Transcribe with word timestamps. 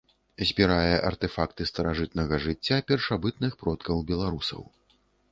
Збірае 0.51 0.93
артэфакты 1.09 1.67
старажытнага 1.71 2.39
жыцця 2.45 2.79
першабытных 2.93 3.53
продкаў 3.65 4.01
беларусаў. 4.13 4.61